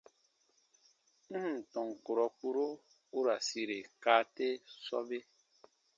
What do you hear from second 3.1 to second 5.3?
u ra sire kaa te sɔbe.